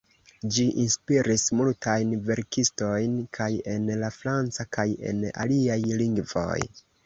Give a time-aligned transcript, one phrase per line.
[0.53, 6.61] Ĝi inspiris multajn verkistojn kaj en la franca kaj en aliaj lingvoj.